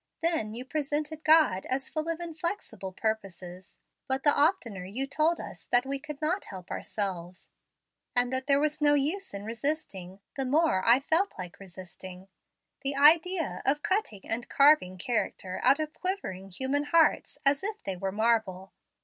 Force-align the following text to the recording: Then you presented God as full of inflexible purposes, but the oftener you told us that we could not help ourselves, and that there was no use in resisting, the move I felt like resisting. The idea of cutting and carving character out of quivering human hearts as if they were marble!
Then 0.23 0.55
you 0.55 0.65
presented 0.65 1.23
God 1.23 1.67
as 1.67 1.87
full 1.91 2.09
of 2.09 2.19
inflexible 2.19 2.91
purposes, 2.91 3.77
but 4.07 4.23
the 4.23 4.33
oftener 4.35 4.83
you 4.83 5.05
told 5.05 5.39
us 5.39 5.67
that 5.67 5.85
we 5.85 5.99
could 5.99 6.19
not 6.19 6.45
help 6.45 6.71
ourselves, 6.71 7.49
and 8.15 8.33
that 8.33 8.47
there 8.47 8.59
was 8.59 8.81
no 8.81 8.95
use 8.95 9.31
in 9.31 9.45
resisting, 9.45 10.19
the 10.35 10.43
move 10.43 10.81
I 10.85 11.01
felt 11.01 11.33
like 11.37 11.59
resisting. 11.59 12.29
The 12.81 12.95
idea 12.95 13.61
of 13.63 13.83
cutting 13.83 14.27
and 14.27 14.49
carving 14.49 14.97
character 14.97 15.59
out 15.63 15.79
of 15.79 15.93
quivering 15.93 16.49
human 16.49 16.85
hearts 16.85 17.37
as 17.45 17.61
if 17.61 17.83
they 17.83 17.95
were 17.95 18.11
marble! 18.11 18.73